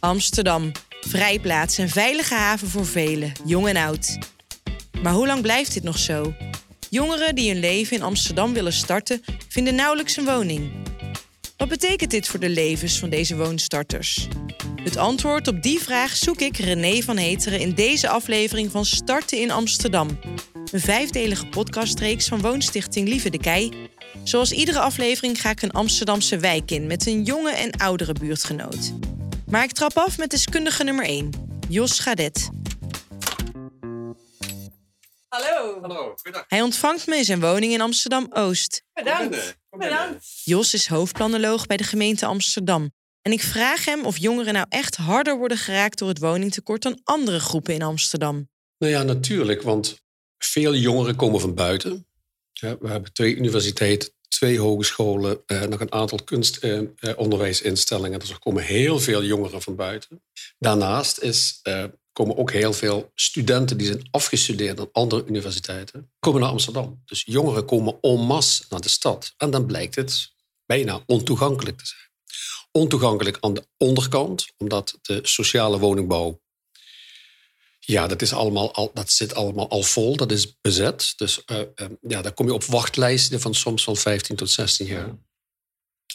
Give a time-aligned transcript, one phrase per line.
[0.00, 0.72] Amsterdam.
[1.00, 4.18] Vrijplaats en veilige haven voor velen, jong en oud.
[5.02, 6.34] Maar hoe lang blijft dit nog zo?
[6.90, 10.72] Jongeren die hun leven in Amsterdam willen starten, vinden nauwelijks een woning.
[11.56, 14.28] Wat betekent dit voor de levens van deze woonstarters?
[14.82, 19.40] Het antwoord op die vraag zoek ik René van Heteren in deze aflevering van Starten
[19.40, 20.18] in Amsterdam.
[20.72, 23.88] Een vijfdelige podcastreeks van Woonstichting Lieve de Kei.
[24.24, 28.92] Zoals iedere aflevering ga ik een Amsterdamse wijk in met een jonge en oudere buurtgenoot.
[29.46, 31.30] Maar ik trap af met deskundige nummer 1,
[31.68, 32.48] Jos Gadet.
[35.28, 35.80] Hallo.
[35.80, 36.44] Hallo, goedendag.
[36.48, 38.82] Hij ontvangt me in zijn woning in Amsterdam-Oost.
[38.92, 39.56] Bedankt.
[39.70, 40.26] Bedankt.
[40.44, 42.90] Jos is hoofdplanoloog bij de gemeente Amsterdam.
[43.22, 47.00] En ik vraag hem of jongeren nou echt harder worden geraakt door het woningtekort dan
[47.04, 48.48] andere groepen in Amsterdam.
[48.78, 50.04] Nou ja, natuurlijk, want
[50.38, 52.06] veel jongeren komen van buiten.
[52.52, 58.12] Ja, we hebben twee universiteiten, twee hogescholen, eh, nog een aantal kunstonderwijsinstellingen.
[58.12, 60.22] Eh, dus er komen heel veel jongeren van buiten.
[60.58, 66.40] Daarnaast is, eh, komen ook heel veel studenten die zijn afgestudeerd aan andere universiteiten, komen
[66.40, 67.02] naar Amsterdam.
[67.04, 69.34] Dus jongeren komen en masse naar de stad.
[69.36, 70.34] En dan blijkt het
[70.66, 72.04] bijna ontoegankelijk te zijn.
[72.70, 76.40] Ontoegankelijk aan de onderkant, omdat de sociale woningbouw
[77.86, 81.12] ja, dat, is allemaal al, dat zit allemaal al vol, dat is bezet.
[81.16, 84.86] Dus uh, uh, ja, daar kom je op wachtlijsten van soms van 15 tot 16
[84.86, 85.18] jaar.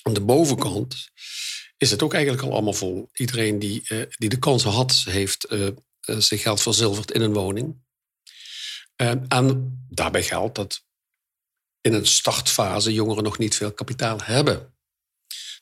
[0.01, 1.09] Aan de bovenkant
[1.77, 3.09] is het ook eigenlijk al allemaal vol.
[3.13, 5.47] Iedereen die, uh, die de kans had, heeft
[6.01, 7.81] zijn geld verzilverd in een woning.
[9.27, 10.83] en daarbij geldt dat
[11.81, 14.75] in een startfase jongeren nog niet veel kapitaal hebben.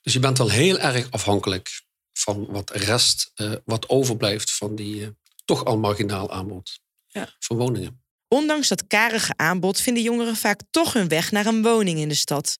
[0.01, 3.31] Dus je bent wel heel erg afhankelijk van wat rest,
[3.65, 5.18] wat overblijft van die
[5.49, 7.35] toch al marginaal aanbod ja.
[7.39, 8.03] van woningen.
[8.27, 12.15] Ondanks dat karige aanbod vinden jongeren vaak toch hun weg naar een woning in de
[12.15, 12.59] stad.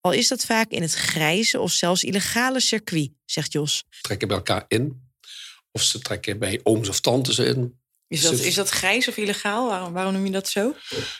[0.00, 3.84] Al is dat vaak in het grijze of zelfs illegale circuit, zegt Jos.
[4.00, 5.10] Trekken bij elkaar in,
[5.72, 7.80] of ze trekken bij ooms of tantes in.
[8.08, 9.68] Is dat, is dat grijs of illegaal?
[9.68, 10.74] Waarom, waarom noem je dat zo?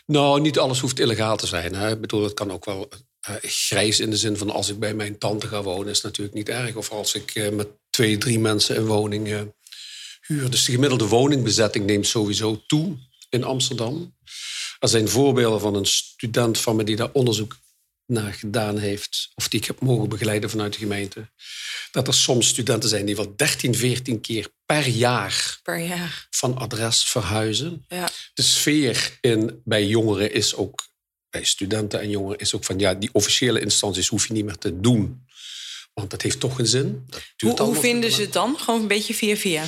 [0.07, 1.75] Nou, niet alles hoeft illegaal te zijn.
[1.75, 1.91] Hè.
[1.91, 2.89] Ik bedoel, het kan ook wel
[3.29, 6.37] uh, grijs in de zin van als ik bij mijn tante ga wonen, is natuurlijk
[6.37, 6.77] niet erg.
[6.77, 9.53] Of als ik uh, met twee, drie mensen een woning
[10.29, 12.97] dus de gemiddelde woningbezetting neemt sowieso toe
[13.29, 14.17] in Amsterdam.
[14.79, 17.57] Er zijn voorbeelden van een student van me die daar onderzoek
[18.07, 21.29] naar gedaan heeft, of die ik heb mogen begeleiden vanuit de gemeente.
[21.91, 26.27] Dat er soms studenten zijn die wel 13, 14 keer per jaar, per jaar.
[26.31, 27.85] van adres verhuizen.
[27.89, 28.09] Ja.
[28.35, 30.89] De sfeer in, bij jongeren is ook,
[31.31, 34.59] bij studenten en jongeren, is ook van ja, die officiële instanties hoef je niet meer
[34.59, 35.27] te doen.
[35.95, 37.09] Want dat heeft toch een zin.
[37.39, 38.59] hoe, hoe vinden ze het dan?
[38.59, 39.65] Gewoon een beetje via via?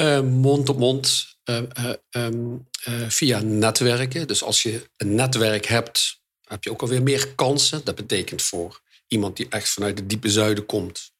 [0.00, 1.62] Uh, mond op mond uh,
[2.10, 4.26] uh, via netwerken.
[4.26, 7.84] Dus als je een netwerk hebt, heb je ook alweer meer kansen.
[7.84, 11.12] Dat betekent voor iemand die echt vanuit het diepe zuiden komt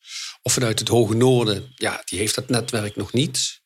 [0.43, 3.62] of vanuit het hoge noorden, ja, die heeft dat netwerk nog niet.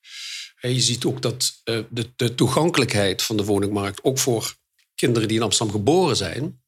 [0.60, 4.56] En je ziet ook dat de, de toegankelijkheid van de woningmarkt ook voor
[4.94, 6.62] kinderen die in Amsterdam geboren zijn,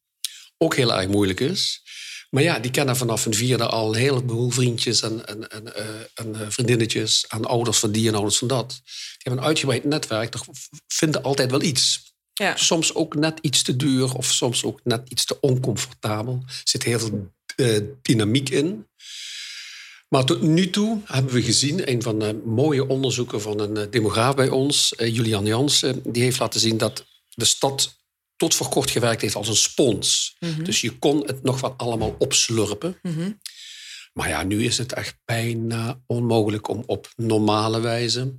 [0.58, 1.82] ook heel erg moeilijk is.
[2.30, 5.84] Maar ja, die kennen vanaf een vierde al een heleboel vriendjes en, en, en, uh,
[6.14, 8.68] en uh, vriendinnetjes aan ouders van die en ouders van dat.
[8.68, 10.44] Die hebben een uitgebreid netwerk, toch
[10.88, 12.14] vinden altijd wel iets.
[12.32, 12.56] Ja.
[12.56, 16.42] Soms ook net iets te duur of soms ook net iets te oncomfortabel.
[16.46, 18.86] Er zit heel veel uh, dynamiek in.
[20.08, 24.34] Maar tot nu toe hebben we gezien, een van de mooie onderzoeken van een demograaf
[24.34, 27.99] bij ons, Julian Jansen, die heeft laten zien dat de stad
[28.40, 30.36] tot voor kort gewerkt heeft als een spons.
[30.38, 30.62] Mhm.
[30.62, 32.98] Dus je kon het nog wat allemaal opslurpen.
[33.02, 33.32] Mhm.
[34.12, 38.38] Maar ja, nu is het echt bijna onmogelijk om op normale wijze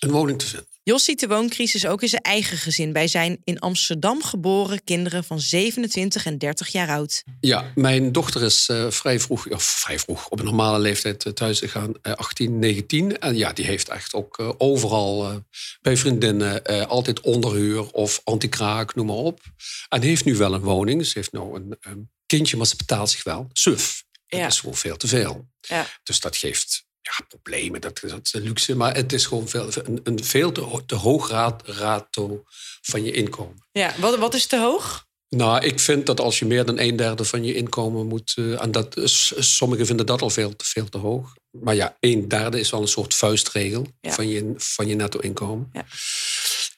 [0.00, 0.68] een woning te vinden.
[0.88, 5.24] Jos ziet de wooncrisis ook in zijn eigen gezin bij zijn in Amsterdam geboren kinderen
[5.24, 7.24] van 27 en 30 jaar oud.
[7.40, 11.32] Ja, mijn dochter is uh, vrij vroeg, of vrij vroeg, op een normale leeftijd uh,
[11.32, 13.18] thuis gegaan, uh, 18, 19.
[13.18, 15.42] En ja, die heeft echt ook uh, overal
[15.80, 19.40] bij vriendinnen altijd onderhuur of antikraak, noem maar op.
[19.88, 21.06] En heeft nu wel een woning.
[21.06, 23.48] Ze heeft nou een, kindje, maar ze betaalt zich wel.
[23.52, 24.04] Suf.
[24.26, 24.46] Dat ja.
[24.46, 25.48] is gewoon veel te veel.
[25.60, 25.86] Ja.
[26.02, 26.77] Dus dat geeft
[27.10, 28.74] ja, problemen, dat, dat is de luxe.
[28.74, 31.30] Maar het is gewoon veel, een, een veel te, te hoog
[31.64, 32.42] rato
[32.82, 33.66] van je inkomen.
[33.72, 35.06] Ja, wat, wat is te hoog?
[35.28, 38.34] Nou, ik vind dat als je meer dan een derde van je inkomen moet...
[38.38, 39.00] Uh, en dat,
[39.36, 41.34] sommigen vinden dat al veel, veel te hoog.
[41.50, 45.70] Maar ja, een derde is wel een soort vuistregel van je, van je netto-inkomen.
[45.72, 45.86] Ja.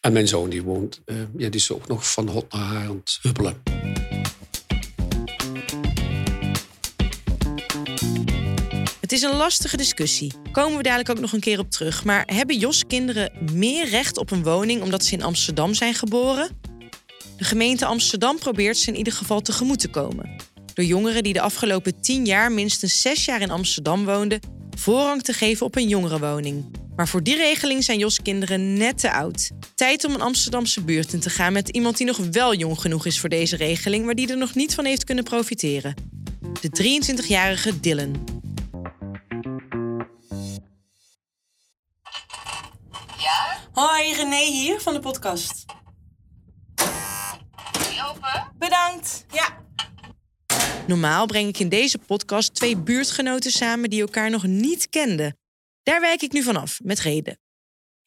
[0.01, 3.19] En mijn zoon die woont, uh, ja, die is ook nog van hot naar het
[3.23, 3.63] huppelen.
[9.11, 10.33] Het is een lastige discussie.
[10.53, 12.05] Komen we dadelijk ook nog een keer op terug.
[12.05, 16.49] Maar hebben Jos kinderen meer recht op een woning omdat ze in Amsterdam zijn geboren?
[17.37, 20.37] De gemeente Amsterdam probeert ze in ieder geval tegemoet te komen.
[20.75, 24.41] Door jongeren die de afgelopen tien jaar minstens zes jaar in Amsterdam woonden,
[24.77, 26.65] voorrang te geven op een jongerenwoning.
[26.97, 29.51] Maar voor die regeling zijn Jos kinderen net te oud.
[29.75, 33.07] Tijd om een Amsterdamse buurt in te gaan met iemand die nog wel jong genoeg
[33.07, 35.95] is voor deze regeling, maar die er nog niet van heeft kunnen profiteren.
[36.61, 38.40] De 23-jarige Dylan.
[43.81, 45.65] Hoi, René hier van de podcast.
[48.09, 48.53] Open?
[48.59, 49.25] Bedankt.
[49.33, 49.65] Ja.
[50.87, 55.39] Normaal breng ik in deze podcast twee buurtgenoten samen die elkaar nog niet kenden.
[55.83, 57.39] Daar wijk ik nu vanaf, met reden.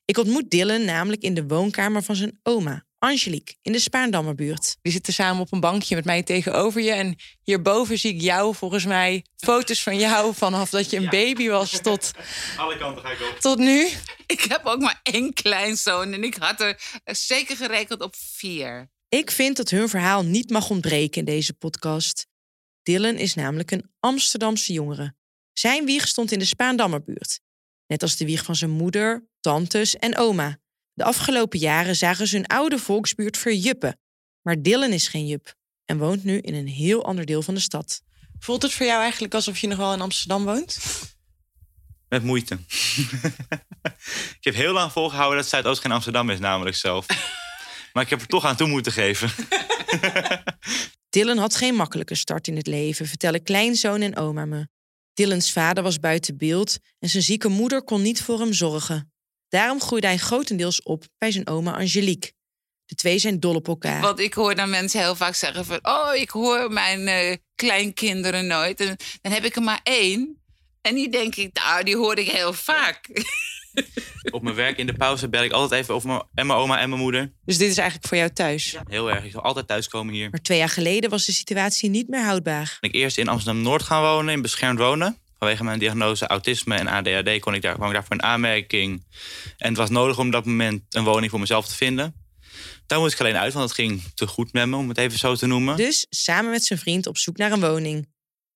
[0.05, 4.77] Ik ontmoet Dylan namelijk in de woonkamer van zijn oma, Angelique, in de Spaandammerbuurt.
[4.81, 6.91] Die zitten samen op een bankje met mij tegenover je.
[6.91, 11.47] En hierboven zie ik jou, volgens mij, foto's van jou vanaf dat je een baby
[11.47, 12.11] was tot,
[12.57, 13.39] Alle kanten ga ik op.
[13.39, 13.89] tot nu.
[14.25, 18.91] Ik heb ook maar één kleinzoon en ik had er zeker gerekend op vier.
[19.09, 22.27] Ik vind dat hun verhaal niet mag ontbreken in deze podcast.
[22.83, 25.15] Dylan is namelijk een Amsterdamse jongere.
[25.53, 27.39] Zijn wieg stond in de Spaandammerbuurt.
[27.87, 30.61] Net als de wieg van zijn moeder, tantes en oma.
[30.93, 33.99] De afgelopen jaren zagen ze hun oude volksbuurt verjuppen.
[34.41, 35.53] Maar Dylan is geen jup
[35.85, 38.01] en woont nu in een heel ander deel van de stad.
[38.39, 40.77] Voelt het voor jou eigenlijk alsof je nog wel in Amsterdam woont?
[42.09, 42.59] Met moeite.
[44.39, 47.05] ik heb heel lang volgehouden dat Zuidoost geen Amsterdam is, namelijk zelf.
[47.93, 49.31] maar ik heb er toch aan toe moeten geven.
[51.09, 54.67] Dylan had geen makkelijke start in het leven, vertellen kleinzoon en oma me.
[55.13, 59.12] Dylans vader was buiten beeld en zijn zieke moeder kon niet voor hem zorgen.
[59.53, 62.31] Daarom groeide hij grotendeels op bij zijn oma Angelique.
[62.85, 64.01] De twee zijn dol op elkaar.
[64.01, 65.79] Want ik hoor dan mensen heel vaak zeggen van...
[65.81, 68.79] oh, ik hoor mijn eh, kleinkinderen nooit.
[68.79, 70.41] En dan heb ik er maar één.
[70.81, 73.09] En die denk ik, nou, die hoor ik heel vaak.
[74.31, 76.79] Op mijn werk in de pauze bel ik altijd even over mijn, en mijn oma
[76.79, 77.33] en mijn moeder.
[77.45, 78.75] Dus dit is eigenlijk voor jou thuis.
[78.87, 79.23] Heel erg.
[79.23, 80.29] Ik zal altijd thuiskomen hier.
[80.29, 82.77] Maar twee jaar geleden was de situatie niet meer houdbaar.
[82.79, 85.17] Ik eerst in Amsterdam-Noord gaan wonen, in beschermd wonen.
[85.43, 89.05] Vanwege mijn diagnose autisme en ADHD kon ik daar, kwam ik daar voor een aanmerking.
[89.57, 92.15] En het was nodig om op dat moment een woning voor mezelf te vinden.
[92.87, 95.19] Daar moest ik alleen uit, want het ging te goed met me, om het even
[95.19, 95.77] zo te noemen.
[95.77, 98.09] Dus samen met zijn vriend op zoek naar een woning.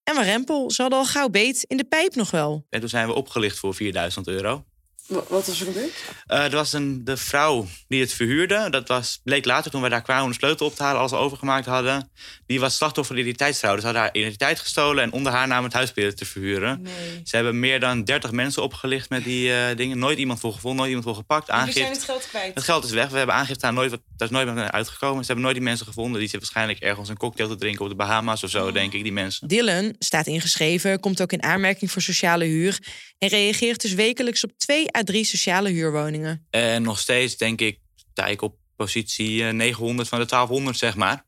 [0.04, 2.66] En Warempel, ze hadden al gauw beet in de pijp nog wel.
[2.69, 4.66] En toen zijn we opgelicht voor 4000 euro.
[5.07, 5.94] Wat was er gebeurd?
[6.25, 8.69] Eh, er was een, de vrouw die het verhuurde.
[8.69, 11.12] Dat was, bleek later toen wij daar kwamen om de sleutel op te halen, als
[11.12, 12.12] we overgemaakt hadden.
[12.45, 13.80] Die was slachtoffer van identiteitsfraude.
[13.80, 16.81] Ze hadden haar identiteit gestolen en onder haar naam het huis proberen te verhuren.
[16.81, 17.21] Nee.
[17.24, 20.00] Ze hebben meer dan 30 mensen opgelicht met die eh, dingen.
[20.00, 21.50] Nooit iemand voor gevonden, nooit iemand voor gepakt.
[21.50, 21.80] Aangifte.
[21.80, 22.53] zijn het geld kwijt.
[22.56, 23.10] Het geld is weg.
[23.10, 25.19] We hebben aangifte aan nooit daar is nooit wat uitgekomen.
[25.19, 26.19] Ze hebben nooit die mensen gevonden.
[26.19, 29.03] Die zitten waarschijnlijk ergens een cocktail te drinken op de Bahama's of zo, denk ik,
[29.03, 29.48] die mensen.
[29.48, 32.80] Dylan staat ingeschreven, komt ook in aanmerking voor sociale huur
[33.18, 36.46] en reageert dus wekelijks op twee drie sociale huurwoningen.
[36.50, 40.96] En nog steeds denk ik, sta ik op positie eh, 900 van de 1200, zeg
[40.96, 41.26] maar.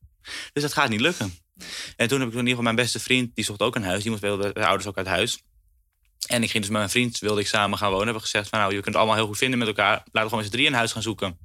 [0.54, 1.34] Dus dat gaat niet lukken.
[1.96, 4.02] En toen heb ik in ieder geval mijn beste vriend, die zocht ook een huis.
[4.02, 5.42] Die moest wilde de ouders ook uit huis.
[6.28, 8.04] En ik ging dus met mijn vriend, wilde ik samen gaan wonen.
[8.04, 9.92] Hebben we gezegd van nou, je kunt het allemaal heel goed vinden met elkaar.
[9.92, 11.38] Laten we gewoon met z'n drie een huis gaan zoeken.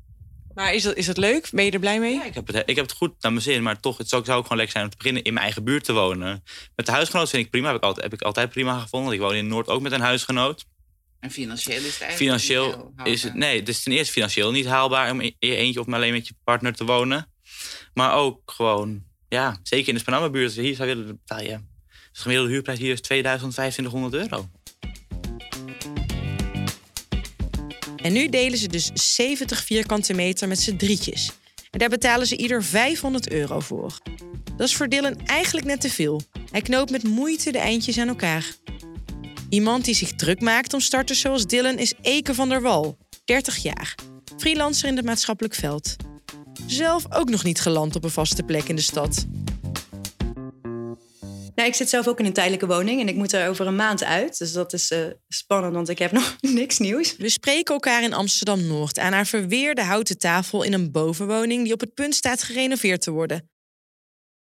[0.54, 1.48] Maar is dat, is dat leuk?
[1.50, 2.14] Ben je er blij mee?
[2.14, 4.24] Ja, ik heb het, ik heb het goed naar mijn zin, maar toch, het zou,
[4.24, 6.44] zou ook gewoon lekker zijn om te beginnen in mijn eigen buurt te wonen.
[6.76, 9.14] Met de huisgenoot vind ik prima, heb ik altijd, heb ik altijd prima gevonden.
[9.14, 10.64] Ik woon in Noord ook met een huisgenoot.
[11.24, 13.48] En financieel is het eigenlijk Financieel niet heel is het, haalbaar.
[13.48, 16.12] nee, het is ten eerste financieel niet haalbaar om in je eentje of maar alleen
[16.12, 17.32] met je partner te wonen.
[17.94, 21.60] Maar ook gewoon, ja, zeker in de Spanammerbuurt, als je hier zou willen betaal je.
[22.12, 24.50] De gemiddelde huurprijs hier is 2000, 2500 euro.
[27.96, 31.30] En nu delen ze dus 70 vierkante meter met z'n drietjes.
[31.70, 33.98] En daar betalen ze ieder 500 euro voor.
[34.56, 36.22] Dat is voor Dylan eigenlijk net te veel.
[36.50, 38.46] Hij knoopt met moeite de eindjes aan elkaar.
[39.54, 43.56] Iemand die zich druk maakt om starters zoals Dylan is Eke van der Wal, 30
[43.56, 43.94] jaar.
[44.36, 45.96] Freelancer in het maatschappelijk veld.
[46.66, 49.26] Zelf ook nog niet geland op een vaste plek in de stad.
[51.54, 53.76] Nou, ik zit zelf ook in een tijdelijke woning en ik moet er over een
[53.76, 54.38] maand uit.
[54.38, 57.16] Dus dat is eh, spannend, want ik heb nog niks nieuws.
[57.16, 61.72] We spreken elkaar in Amsterdam Noord aan haar verweerde houten tafel in een bovenwoning die
[61.72, 63.50] op het punt staat gerenoveerd te worden.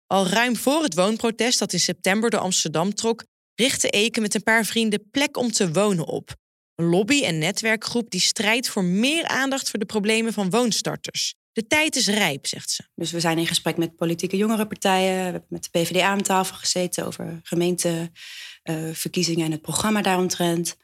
[0.06, 3.24] Al ruim voor het woonprotest dat in september door Amsterdam trok,
[3.60, 6.34] richtte Eke met een paar vrienden plek om te wonen op.
[6.74, 11.34] Een lobby- en netwerkgroep die strijdt voor meer aandacht voor de problemen van woonstarters.
[11.52, 12.82] De tijd is rijp, zegt ze.
[12.94, 15.16] Dus we zijn in gesprek met politieke jongerenpartijen.
[15.16, 20.76] We hebben met de PvdA aan tafel gezeten over gemeenteverkiezingen en het programma daaromtrent.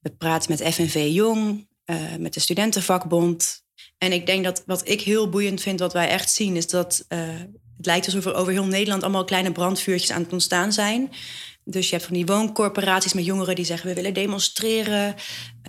[0.00, 3.62] We praten met FNV Jong, eh, met de Studentenvakbond.
[3.98, 7.04] En ik denk dat wat ik heel boeiend vind, wat wij echt zien, is dat
[7.08, 7.28] eh,
[7.76, 11.10] het lijkt alsof er over heel Nederland allemaal kleine brandvuurtjes aan het ontstaan zijn.
[11.70, 15.14] Dus je hebt van die wooncorporaties met jongeren die zeggen we willen demonstreren.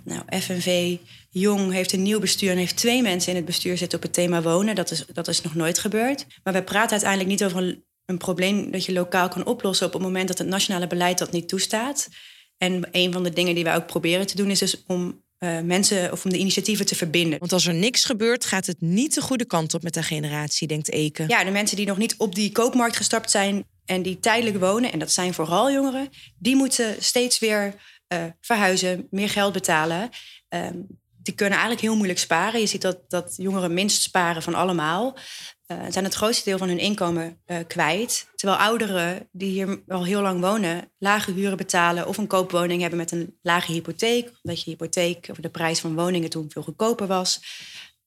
[0.04, 0.96] Nou, FNV
[1.30, 4.12] Jong heeft een nieuw bestuur en heeft twee mensen in het bestuur zitten op het
[4.12, 4.74] thema wonen.
[4.74, 6.26] Dat is, dat is nog nooit gebeurd.
[6.44, 9.92] Maar we praten uiteindelijk niet over een, een probleem dat je lokaal kan oplossen op
[9.92, 12.08] het moment dat het nationale beleid dat niet toestaat.
[12.58, 15.60] En een van de dingen die wij ook proberen te doen is dus om uh,
[15.60, 17.38] mensen of om de initiatieven te verbinden.
[17.38, 20.68] Want als er niks gebeurt, gaat het niet de goede kant op met de generatie,
[20.68, 21.24] denkt Eke.
[21.28, 24.92] Ja, de mensen die nog niet op die koopmarkt gestapt zijn en die tijdelijk wonen,
[24.92, 26.08] en dat zijn vooral jongeren,
[26.38, 27.74] die moeten steeds weer
[28.12, 30.10] uh, verhuizen, meer geld betalen.
[30.48, 30.86] Um,
[31.22, 32.60] die kunnen eigenlijk heel moeilijk sparen.
[32.60, 35.16] Je ziet dat, dat jongeren minst sparen van allemaal.
[35.66, 38.28] Uh, zijn het grootste deel van hun inkomen uh, kwijt.
[38.34, 42.98] Terwijl ouderen die hier al heel lang wonen, lage huren betalen of een koopwoning hebben
[42.98, 44.32] met een lage hypotheek.
[44.42, 47.40] Omdat je hypotheek of de prijs van woningen toen veel goedkoper was.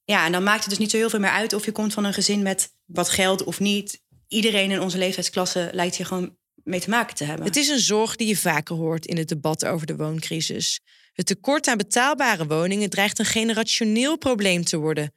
[0.03, 1.93] Ja, en dan maakt het dus niet zo heel veel meer uit of je komt
[1.93, 4.03] van een gezin met wat geld of niet.
[4.27, 7.45] Iedereen in onze leeftijdsklasse lijkt hier gewoon mee te maken te hebben.
[7.45, 10.79] Het is een zorg die je vaker hoort in het debat over de wooncrisis.
[11.13, 15.13] Het tekort aan betaalbare woningen dreigt een generationeel probleem te worden.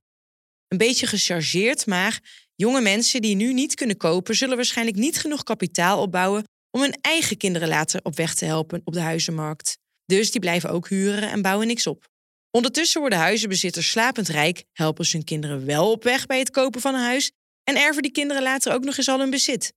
[0.68, 2.20] Een beetje gechargeerd, maar
[2.54, 6.98] jonge mensen die nu niet kunnen kopen, zullen waarschijnlijk niet genoeg kapitaal opbouwen om hun
[7.00, 9.78] eigen kinderen later op weg te helpen op de huizenmarkt.
[10.06, 12.06] Dus die blijven ook huren en bouwen niks op.
[12.50, 16.80] Ondertussen worden huizenbezitters slapend rijk, helpen ze hun kinderen wel op weg bij het kopen
[16.80, 17.32] van een huis
[17.68, 19.72] en erven die kinderen later ook nog eens al hun bezit.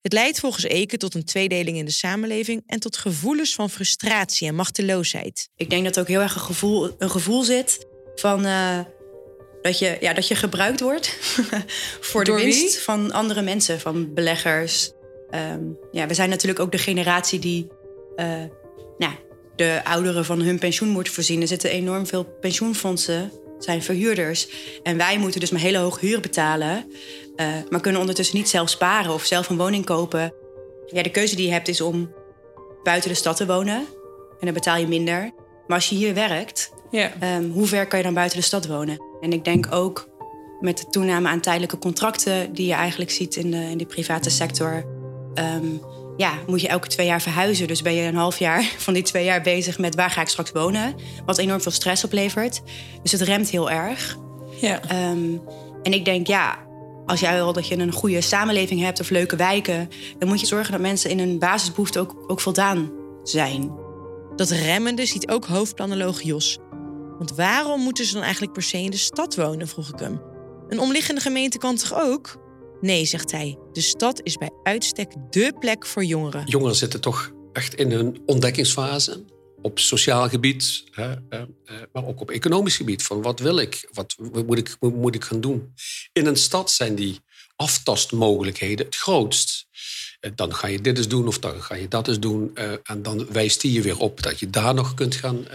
[0.00, 4.48] Het leidt volgens Eke tot een tweedeling in de samenleving en tot gevoelens van frustratie
[4.48, 5.48] en machteloosheid.
[5.56, 8.78] Ik denk dat ook heel erg een gevoel, een gevoel zit van uh,
[9.62, 11.08] dat, je, ja, dat je gebruikt wordt
[12.10, 12.82] voor Door de winst wie?
[12.82, 14.92] van andere mensen, van beleggers.
[15.30, 17.68] Um, ja, we zijn natuurlijk ook de generatie die
[18.16, 18.44] uh,
[18.98, 19.14] nou,
[19.56, 21.40] de ouderen van hun pensioen moet voorzien.
[21.40, 23.32] Er zitten enorm veel pensioenfondsen
[23.64, 24.48] zijn verhuurders.
[24.82, 26.92] En wij moeten dus maar hele hoge huur betalen.
[27.36, 30.34] Uh, maar kunnen ondertussen niet zelf sparen of zelf een woning kopen.
[30.86, 32.12] Ja, de keuze die je hebt is om
[32.82, 33.76] buiten de stad te wonen.
[34.40, 35.30] En dan betaal je minder.
[35.66, 37.12] Maar als je hier werkt, Ja.
[37.36, 38.98] um, hoe ver kan je dan buiten de stad wonen?
[39.20, 40.08] En ik denk ook
[40.60, 42.52] met de toename aan tijdelijke contracten...
[42.52, 44.84] die je eigenlijk ziet in de, in de private sector...
[45.34, 45.80] Um,
[46.16, 47.66] ja, moet je elke twee jaar verhuizen.
[47.66, 50.28] Dus ben je een half jaar van die twee jaar bezig met waar ga ik
[50.28, 50.94] straks wonen.
[51.26, 52.62] Wat enorm veel stress oplevert.
[53.02, 54.16] Dus het remt heel erg.
[54.60, 55.10] Ja.
[55.10, 55.42] Um,
[55.82, 56.58] en ik denk, ja,
[57.06, 59.88] als jij wil dat je een goede samenleving hebt of leuke wijken,
[60.18, 62.90] dan moet je zorgen dat mensen in hun basisbehoeften ook, ook voldaan
[63.22, 63.72] zijn.
[64.36, 66.58] Dat remmende ziet ook hoofdplanoloog Jos.
[67.18, 70.20] Want waarom moeten ze dan eigenlijk per se in de stad wonen, vroeg ik hem.
[70.68, 72.41] Een omliggende gemeente kan toch ook?
[72.82, 73.58] Nee, zegt hij.
[73.72, 76.46] De stad is bij uitstek dé plek voor jongeren.
[76.46, 79.24] Jongeren zitten toch echt in hun ontdekkingsfase.
[79.60, 81.42] Op sociaal gebied, hè, eh,
[81.92, 83.02] maar ook op economisch gebied.
[83.02, 83.88] Van wat wil ik?
[83.92, 84.14] Wat
[84.46, 85.74] moet ik, moet ik gaan doen?
[86.12, 87.20] In een stad zijn die
[87.56, 89.66] aftastmogelijkheden het grootst.
[90.34, 92.50] Dan ga je dit eens doen of dan ga je dat eens doen.
[92.54, 95.48] Uh, en dan wijst die je weer op dat je daar nog kunt gaan uh,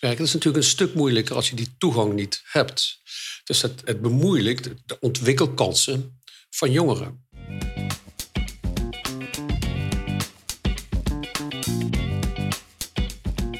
[0.00, 0.18] werken.
[0.18, 3.00] Dat is natuurlijk een stuk moeilijker als je die toegang niet hebt.
[3.44, 6.17] Dus het, het bemoeilijkt de ontwikkelkansen
[6.50, 7.26] van jongeren.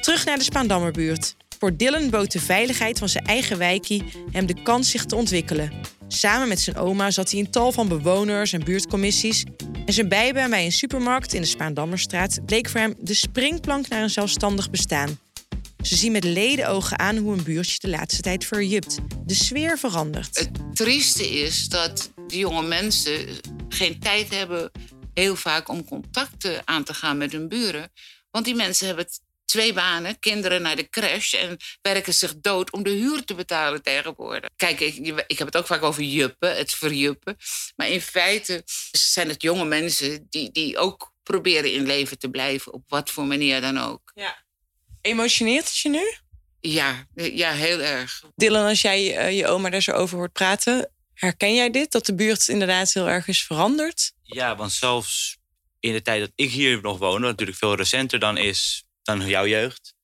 [0.01, 1.35] Terug naar de Spaandammerbuurt.
[1.59, 5.71] Voor Dylan bood de veiligheid van zijn eigen wijkie hem de kans zich te ontwikkelen.
[6.07, 9.45] Samen met zijn oma zat hij in tal van bewoners en buurtcommissies.
[9.85, 14.01] En zijn bijbaan bij een supermarkt in de Spaandammerstraat bleek voor hem de springplank naar
[14.03, 15.17] een zelfstandig bestaan.
[15.83, 18.97] Ze zien met ledenogen aan hoe een buurtje de laatste tijd verjupt.
[19.25, 20.37] De sfeer verandert.
[20.37, 23.27] Het trieste is dat die jonge mensen
[23.69, 24.71] geen tijd hebben,
[25.13, 27.91] heel vaak, om contacten aan te gaan met hun buren.
[28.31, 29.07] Want die mensen hebben
[29.45, 33.81] twee banen, kinderen naar de crash en werken zich dood om de huur te betalen
[33.81, 34.49] tegenwoordig.
[34.55, 37.37] Kijk, ik, ik heb het ook vaak over juppen, het verjuppen.
[37.75, 42.73] Maar in feite zijn het jonge mensen die, die ook proberen in leven te blijven,
[42.73, 44.11] op wat voor manier dan ook.
[44.15, 44.47] Ja.
[45.01, 46.13] Emotioneert het je nu?
[46.59, 48.23] Ja, ja heel erg.
[48.35, 51.91] Dylan, als jij uh, je oma daar zo over hoort praten, herken jij dit?
[51.91, 54.11] Dat de buurt inderdaad heel erg is veranderd?
[54.23, 55.37] Ja, want zelfs
[55.79, 59.27] in de tijd dat ik hier nog woon, wat natuurlijk veel recenter dan is dan
[59.27, 59.95] jouw jeugd,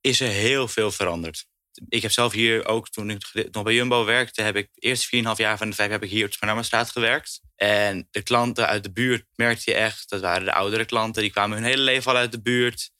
[0.00, 1.46] is er heel veel veranderd.
[1.88, 5.20] Ik heb zelf hier ook, toen ik nog bij Jumbo werkte, heb ik eerst 4,5
[5.36, 7.40] jaar van de vijf heb ik hier op de Spanammerstraat gewerkt.
[7.56, 11.30] En de klanten uit de buurt merkte je echt, dat waren de oudere klanten, die
[11.30, 12.90] kwamen hun hele leven al uit de buurt.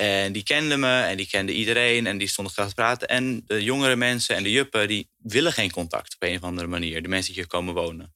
[0.00, 3.08] En die kenden me en die kenden iedereen en die stonden graag te praten.
[3.08, 6.66] En de jongere mensen en de juppen, die willen geen contact op een of andere
[6.66, 7.02] manier.
[7.02, 8.14] De mensen die hier komen wonen.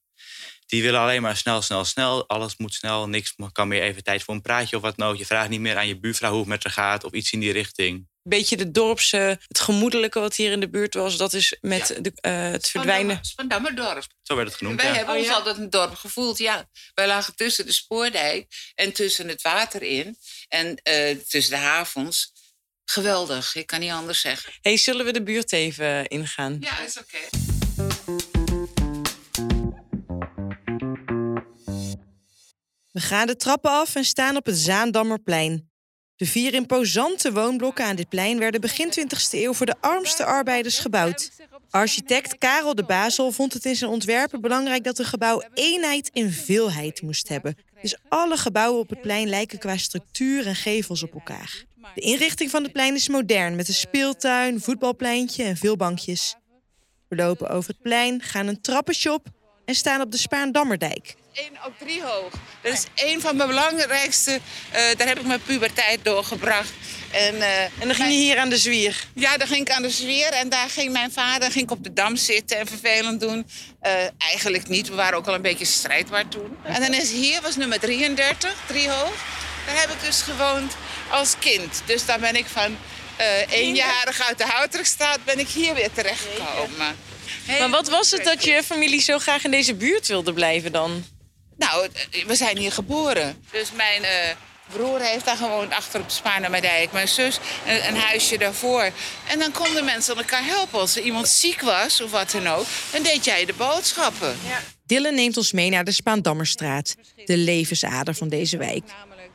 [0.65, 2.27] Die willen alleen maar snel, snel, snel.
[2.27, 3.07] Alles moet snel.
[3.07, 5.19] Niks kan meer even tijd voor een praatje of wat nodig.
[5.19, 7.39] Je vraagt niet meer aan je buurvrouw hoe het met haar gaat of iets in
[7.39, 8.07] die richting.
[8.27, 11.99] Beetje de dorpse, het gemoedelijke wat hier in de buurt was, dat is met ja.
[12.01, 13.19] de, uh, het verdwijnen.
[13.21, 14.05] Spandammerdorp.
[14.21, 14.81] Zo werd het genoemd.
[14.81, 14.95] Wij ja.
[14.95, 15.35] hebben Oh, ons ja?
[15.35, 16.37] altijd een dorp gevoeld.
[16.37, 20.17] Ja, wij lagen tussen de spoordijk en tussen het water in.
[20.47, 22.31] En uh, tussen de havens.
[22.85, 23.55] geweldig.
[23.55, 24.53] Ik kan niet anders zeggen.
[24.61, 26.57] Hey, zullen we de buurt even ingaan?
[26.59, 27.17] Ja, is oké.
[32.91, 35.69] We gaan de trappen af en staan op het Zaandammerplein.
[36.15, 40.79] De vier imposante woonblokken aan dit plein werden begin 20e eeuw voor de armste arbeiders
[40.79, 41.31] gebouwd.
[41.69, 46.31] Architect Karel de Bazel vond het in zijn ontwerpen belangrijk dat een gebouw eenheid in
[46.31, 47.57] veelheid moest hebben.
[47.81, 51.63] Dus alle gebouwen op het plein lijken qua structuur en gevels op elkaar.
[51.95, 56.35] De inrichting van het plein is modern met een speeltuin, voetbalpleintje en veel bankjes.
[57.07, 59.27] We lopen over het plein, gaan een trappetje op
[59.65, 61.15] en staan op de Spaandammerdijk.
[61.35, 62.33] 1 op 3 hoog.
[62.61, 64.39] Dat is een van mijn belangrijkste.
[64.71, 66.69] eh, daar heb ik mijn puberteit doorgebracht.
[67.11, 69.03] En, eh, En dan ging je hier aan de zwier.
[69.13, 71.83] Ja, dan ging ik aan de zwier en daar ging mijn vader ging ik op
[71.83, 73.47] de dam zitten en vervelend doen.
[73.79, 76.57] Eh, eigenlijk niet, we waren ook al een beetje strijdbaar toen.
[76.63, 79.13] En dan is hier, was nummer 33, driehoog.
[79.65, 80.73] Daar heb ik dus gewoond
[81.09, 81.81] als kind.
[81.85, 82.77] Dus daar ben ik van
[83.15, 86.95] eh eenjarig uit de Houterstraat ben ik hier weer terechtgekomen.
[87.59, 91.05] Maar wat was het dat je familie zo graag in deze buurt wilde blijven dan?
[91.57, 91.87] Nou,
[92.27, 93.43] we zijn hier geboren.
[93.51, 94.35] Dus mijn eh,
[94.71, 96.91] broer heeft daar gewoond achter op de Spaarnamerdijk.
[96.91, 98.91] Mijn zus een, een huisje daarvoor.
[99.27, 100.79] En dan konden mensen elkaar helpen.
[100.79, 104.37] Als er iemand ziek was of wat dan ook, dan deed jij de boodschappen.
[104.85, 106.95] Dylan neemt ons mee naar de Spaandammerstraat,
[107.25, 108.83] de levensader van deze wijk.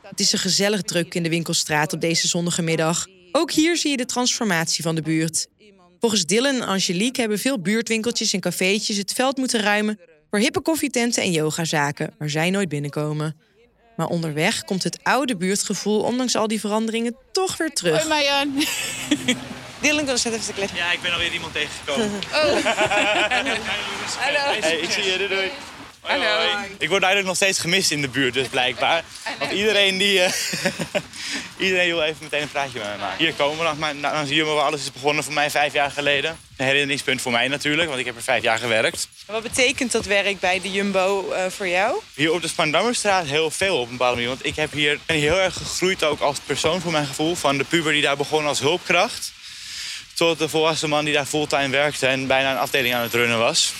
[0.01, 3.07] Het is een gezellig druk in de winkelstraat op deze zonnige middag.
[3.31, 5.47] Ook hier zie je de transformatie van de buurt.
[5.99, 9.99] Volgens Dylan en Angelique hebben veel buurtwinkeltjes en cafeetjes het veld moeten ruimen
[10.31, 13.35] voor hippe koffietenten en yogazaken waar zij nooit binnenkomen.
[13.95, 17.97] Maar onderweg komt het oude buurtgevoel, ondanks al die veranderingen, toch weer terug.
[17.97, 18.53] Hoi Marjan.
[19.81, 20.67] Dylan, kan even te.
[20.75, 22.05] Ja, ik ben alweer iemand tegengekomen.
[22.07, 22.65] Oh,
[24.25, 24.59] Hallo.
[24.61, 25.17] Hey, ik zie je.
[25.17, 25.51] Doei, doei.
[26.01, 26.23] Hallo.
[26.25, 26.65] hoi.
[26.77, 29.03] Ik word eigenlijk nog steeds gemist in de buurt, dus blijkbaar.
[29.39, 30.21] Want iedereen die...
[30.21, 30.31] eh,
[31.57, 33.17] iedereen wil even meteen een praatje met mij maken.
[33.17, 35.49] Hier komen we dan, maar nou, dan zie je waar alles is begonnen voor mij
[35.49, 36.37] vijf jaar geleden.
[36.57, 39.07] Een herinneringspunt voor mij natuurlijk, want ik heb er vijf jaar gewerkt.
[39.25, 41.99] Wat betekent dat werk bij de Jumbo eh, voor jou?
[42.13, 44.29] Hier op de Spandammerstraat heel veel op een bepaalde manier.
[44.29, 47.35] Want ik heb hier, ben hier heel erg gegroeid ook als persoon voor mijn gevoel.
[47.35, 49.31] Van de puber die daar begon als hulpkracht.
[50.13, 53.39] Tot de volwassen man die daar fulltime werkte en bijna een afdeling aan het runnen
[53.39, 53.73] was.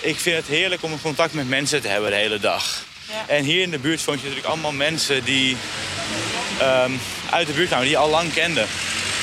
[0.00, 2.84] Ik vind het heerlijk om contact met mensen te hebben de hele dag.
[3.26, 5.56] En hier in de buurt vond je natuurlijk allemaal mensen die
[6.58, 6.92] ehm,
[7.30, 8.66] uit de buurt kwamen, die je al lang kenden,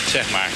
[0.08, 0.50] zeg maar.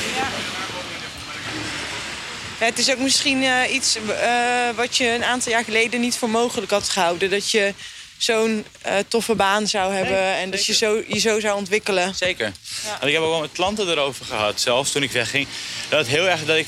[2.59, 6.17] Ja, het is ook misschien eh, iets eh, wat je een aantal jaar geleden niet
[6.17, 7.29] voor mogelijk had gehouden.
[7.29, 7.73] Dat je
[8.17, 12.15] zo'n eh, toffe baan zou hebben en dat je zo, je zo zou ontwikkelen.
[12.15, 12.51] Zeker.
[12.83, 15.47] Want ik heb ook wel met klanten erover gehad, zelfs toen ik wegging.
[15.89, 16.67] Dat het heel erg dat ik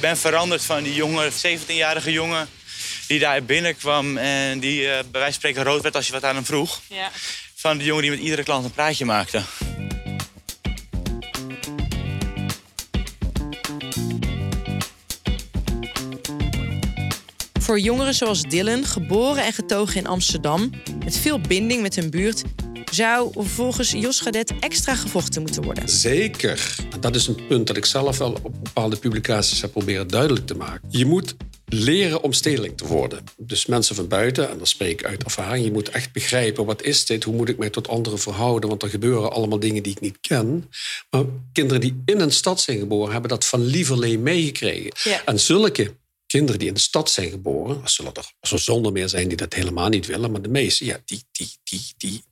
[0.00, 2.48] ben veranderd van die jonge, 17-jarige jongen
[3.06, 6.24] die daar binnenkwam en die eh, bij wijze van spreken rood werd als je wat
[6.24, 6.80] aan hem vroeg.
[6.88, 7.10] Ja.
[7.54, 9.42] Van die jongen die met iedere klant een praatje maakte.
[17.60, 20.70] Voor jongeren zoals Dylan, geboren en getogen in Amsterdam,
[21.04, 22.42] met veel binding met hun buurt,
[22.90, 25.88] zou volgens Jos Gadet extra gevochten moeten worden.
[25.88, 26.76] Zeker.
[27.00, 30.54] Dat is een punt dat ik zelf wel op bepaalde publicaties heb proberen duidelijk te
[30.54, 30.88] maken.
[30.90, 31.36] Je moet
[31.74, 33.24] leren om stedelijk te worden.
[33.36, 35.64] Dus mensen van buiten, en dat spreek ik uit ervaring...
[35.64, 37.24] je moet echt begrijpen, wat is dit?
[37.24, 38.68] Hoe moet ik mij tot anderen verhouden?
[38.68, 40.70] Want er gebeuren allemaal dingen die ik niet ken.
[41.10, 43.12] Maar kinderen die in een stad zijn geboren...
[43.12, 44.92] hebben dat van lieverlee meegekregen.
[45.02, 45.24] Ja.
[45.24, 47.82] En zulke kinderen die in de stad zijn geboren...
[47.82, 50.30] er zullen er zo zonder meer zijn die dat helemaal niet willen...
[50.30, 52.22] maar de meeste, ja, die, die, die, die,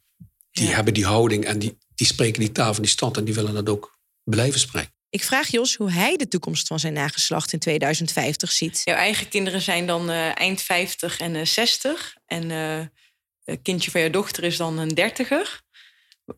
[0.50, 0.74] die Ja.
[0.74, 1.44] hebben die houding...
[1.44, 3.16] en die, die spreken die taal van die stad...
[3.16, 4.91] en die willen dat ook blijven spreken.
[5.12, 8.80] Ik vraag Jos hoe hij de toekomst van zijn nageslacht in 2050 ziet.
[8.84, 12.16] Jouw eigen kinderen zijn dan eh, eind 50 en eh 60.
[12.26, 12.86] En eh
[13.44, 15.62] het kindje van jouw dochter is dan een dertiger.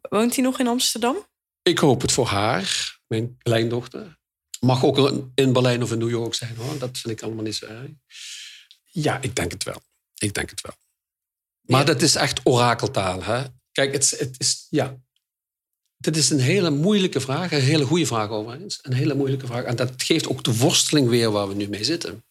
[0.08, 1.26] Woont hij nog in Amsterdam?
[1.62, 4.18] Ik hoop het voor haar, mijn kleindochter.
[4.60, 6.78] Mag ook in- in Berlijn of in New York zijn hoor.
[6.78, 7.90] Dat vind ik allemaal niet zo erg.
[8.90, 9.82] Ja, ik denk het wel.
[10.18, 10.74] Ik denk het wel.
[11.60, 13.22] Maar dat is echt orakeltaal.
[13.24, 13.44] Hè?
[13.72, 14.66] Kijk, het, het is.
[14.70, 14.96] Ja.
[16.04, 17.52] Dit is een hele moeilijke vraag.
[17.52, 18.78] Een hele goede vraag overigens.
[18.82, 19.64] Een hele moeilijke vraag.
[19.64, 22.24] En dat geeft ook de worsteling weer waar we nu mee zitten.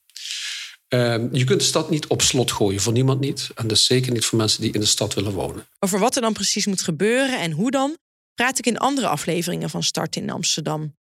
[0.87, 2.81] Ehm, je kunt de stad niet op slot gooien.
[2.81, 3.49] Voor niemand niet.
[3.55, 5.67] En dus zeker niet voor mensen die in de stad willen wonen.
[5.79, 7.97] Over wat er dan precies moet gebeuren en hoe dan,
[8.33, 10.95] praat ik in andere afleveringen van Start in Amsterdam.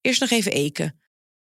[0.00, 0.94] Eerst nog even Eke.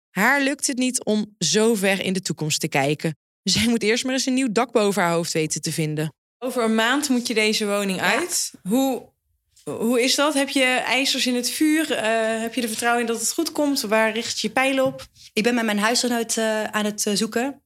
[0.10, 3.16] Haar lukt het niet om zo ver in de toekomst te kijken.
[3.44, 6.14] Zij moet eerst maar eens een nieuw dak boven haar hoofd weten te vinden.
[6.38, 8.54] Over een maand moet je deze woning uit.
[8.62, 9.13] Hoe,
[9.64, 10.34] hoe is dat?
[10.34, 11.92] Heb je ijzers in het vuur?
[11.92, 13.82] Eh, heb je er vertrouwen in dat het goed komt?
[13.82, 15.06] Waar richt je je pijlen op?
[15.34, 17.62] Ik ben met mijn huisgenoot eh, aan het eh, zoeken.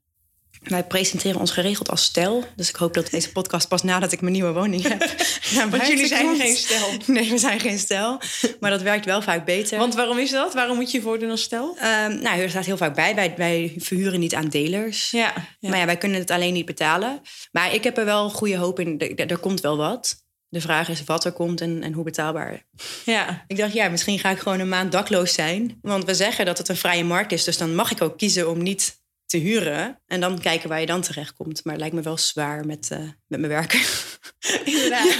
[0.63, 2.43] Wij presenteren ons geregeld als stel.
[2.55, 5.15] Dus ik hoop dat deze podcast pas nadat ik mijn nieuwe woning heb.
[5.71, 6.41] Want jullie zijn komt.
[6.41, 6.89] geen stel.
[7.15, 8.21] Nee, we zijn geen stel.
[8.59, 9.77] Maar dat werkt wel vaak beter.
[9.77, 10.53] Want waarom is dat?
[10.53, 11.75] Waarom moet je je voordoen als stel?
[11.77, 13.15] Ehm, nou, er staat heel vaak bij.
[13.15, 15.11] Wij, wij verhuren niet aan delers.
[15.11, 15.69] Ja, ja.
[15.69, 17.21] Maar ja, wij kunnen het alleen niet betalen.
[17.51, 18.99] Maar ik heb er wel goede hoop in.
[18.99, 20.25] Er, er komt wel wat.
[20.49, 22.63] De vraag is wat er komt en, en hoe betaalbaar.
[23.05, 23.43] ja.
[23.47, 25.77] Ik dacht, ja, misschien ga ik gewoon een maand dakloos zijn.
[25.81, 27.43] Want we zeggen dat het een vrije markt is.
[27.43, 30.01] Dus dan mag ik ook kiezen om niet te huren.
[30.07, 31.63] En dan kijken waar je dan terechtkomt.
[31.63, 33.79] Maar het lijkt me wel zwaar met, eh, met mijn werken.
[34.65, 35.15] Inderdaad.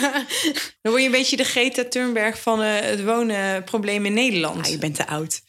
[0.82, 4.66] Dan word je een beetje de Greta Thunberg van eh, het wonenprobleem in Nederland.
[4.66, 5.42] Ah, je bent te oud.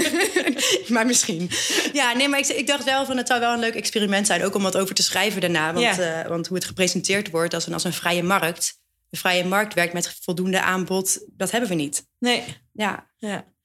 [0.88, 1.50] maar misschien.
[1.92, 4.44] Ja, nee, maar ik, ik dacht wel van het zou wel een leuk experiment zijn.
[4.44, 5.72] Ook om wat over te schrijven daarna.
[5.72, 6.22] Want, Ja.
[6.22, 8.76] eh, want hoe het gepresenteerd wordt als een, als een vrije markt.
[9.08, 11.24] De vrije markt werkt met voldoende aanbod.
[11.36, 12.06] Dat hebben we niet.
[12.18, 13.56] Nee, Ja, ja.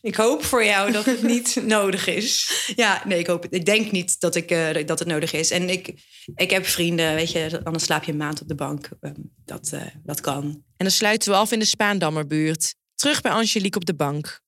[0.00, 2.50] Ik hoop voor jou dat het niet nodig is.
[2.76, 3.54] ja nee, ik hoop het.
[3.54, 5.50] Ik denk niet dat, ik, eh, dat het nodig is.
[5.50, 5.94] En ik,
[6.34, 8.88] ik heb vrienden, weet je, anders slaap je een maand op de bank.
[9.00, 10.44] Ehm, dat, eh, dat kan.
[10.44, 12.74] En dan sluiten we af in de Spaandammerbuurt.
[12.94, 14.40] Terug bij Angelique op de bank.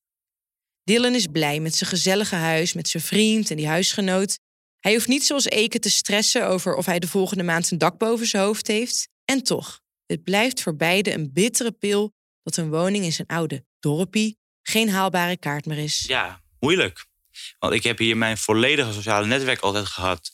[0.84, 4.38] Dylan is blij met zijn gezellige huis, met zijn vriend en die huisgenoot.
[4.80, 7.98] Hij hoeft niet zoals Eke te stressen over of hij de volgende maand een dak
[7.98, 9.08] boven zijn hoofd heeft.
[9.24, 13.64] En toch, het blijft voor beiden een bittere pil dat een woning in zijn oude
[13.80, 16.04] dorpie geen haalbare kaart meer is.
[16.06, 17.06] Ja, moeilijk.
[17.58, 20.30] Want ik heb hier mijn volledige sociale netwerk altijd gehad.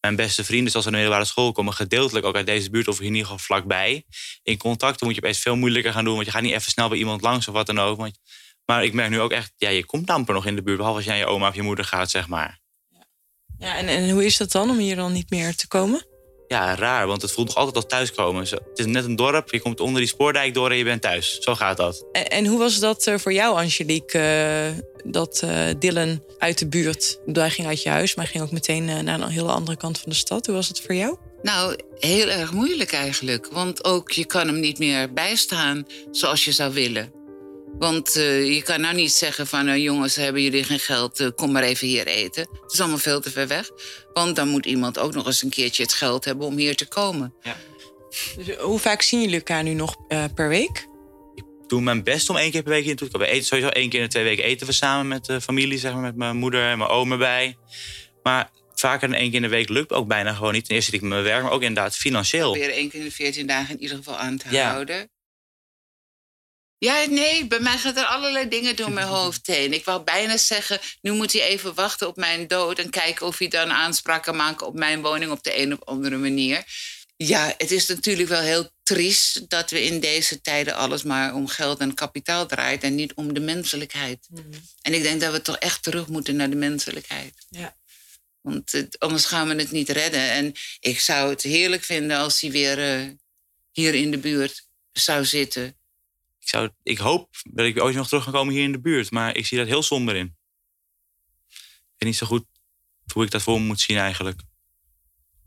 [0.00, 2.98] Mijn beste vrienden, zoals aan de middelbare school, komen gedeeltelijk ook uit deze buurt of
[2.98, 4.04] in ieder geval vlakbij.
[4.42, 6.88] In contacten moet je opeens veel moeilijker gaan doen, want je gaat niet even snel
[6.88, 7.96] bij iemand langs of wat dan ook.
[7.98, 8.18] Want-
[8.64, 10.96] Maar ik merk nu ook echt, ja, je komt amper nog in de buurt, behalve
[10.98, 12.60] als je aan je oma of je moeder gaat, zeg maar.
[13.58, 16.06] Ja, en, en hoe is dat dan om hier dan niet meer te komen?
[16.48, 18.46] Ja, raar, want het voelt nog altijd als thuiskomen.
[18.46, 21.02] Zo- Het is net een dorp, je komt onder die spoordijk door en je bent
[21.02, 21.38] thuis.
[21.40, 22.04] Zo gaat dat.
[22.12, 24.18] En, en hoe was dat eh, voor jou, Angelique?
[24.18, 28.50] eh, dat eh, Dylan uit de buurt, hij ging uit je huis, maar ging ook
[28.50, 30.46] meteen naar een hele andere kant van de stad.
[30.46, 31.16] Hoe was het voor jou?
[31.42, 33.48] Nou, heel erg moeilijk eigenlijk.
[33.52, 37.12] Want ook je kan hem niet meer bijstaan zoals je zou willen.
[37.78, 39.68] Want eh, je kan nou niet zeggen van...
[39.68, 42.48] eh, jongens, hebben jullie geen geld, eh, kom maar even hier eten.
[42.62, 43.70] Het is allemaal veel te ver weg.
[44.12, 46.86] Want dan moet iemand ook nog eens een keertje het geld hebben om hier te
[46.88, 47.34] komen.
[48.36, 50.86] Dus, eh, hoe vaak zien jullie elkaar nu nog eh, per week?
[51.34, 53.28] Ik doe mijn best om één keer per week naartoe te komen.
[53.28, 55.78] We eten sowieso één keer in de twee weken eten we samen met de familie,
[55.78, 57.56] zeg maar, met mijn moeder en mijn oom erbij.
[58.22, 60.64] Maar vaker dan één keer in de week lukt ook bijna gewoon niet.
[60.66, 62.50] Ten eerste zit ik met mijn werk, maar ook inderdaad financieel.
[62.52, 64.70] Probeer één keer in de 14 dagen in ieder geval aan te Ja.
[64.70, 65.10] houden.
[66.84, 69.72] Ja, nee, bij mij gaat er allerlei dingen door mijn hoofd heen.
[69.72, 72.78] Ik wou bijna zeggen, nu moet hij even wachten op mijn dood...
[72.78, 75.84] en kijken of hij dan aanspraak kan maken op mijn woning op de een of
[75.84, 76.64] andere manier.
[77.16, 81.48] Ja, het is natuurlijk wel heel triest dat we in deze tijden alles maar om
[81.48, 82.82] geld en kapitaal draait...
[82.82, 84.28] en niet om de menselijkheid.
[84.82, 87.34] En ik denk dat we toch echt terug moeten naar de menselijkheid.
[87.48, 87.76] Ja.
[88.40, 90.30] Want het- anders gaan we het niet redden.
[90.30, 93.08] En ik zou het heerlijk vinden als hij weer eh,
[93.72, 95.78] hier in de buurt zou zitten.
[96.44, 99.10] Ik, zou, ik hoop dat ik ooit nog terug kan komen hier in de buurt,
[99.10, 100.36] maar ik zie dat heel somber in.
[101.48, 102.44] Ik weet niet zo goed
[103.12, 104.40] hoe ik dat voor me moet zien eigenlijk.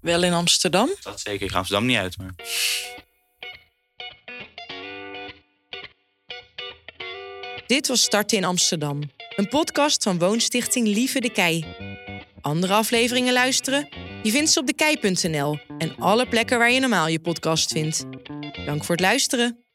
[0.01, 0.89] Wel in Amsterdam?
[1.01, 2.35] Dat zeker, ik ga Amsterdam niet uit, maar...
[7.67, 9.01] Dit was Starten in Amsterdam,
[9.35, 11.65] een podcast van Woonstichting Lieve de Kei.
[12.41, 13.89] Andere afleveringen luisteren?
[14.23, 18.05] Je vindt ze op dekei.nl en alle plekken waar je normaal je podcast vindt.
[18.65, 19.66] Dank voor het luisteren.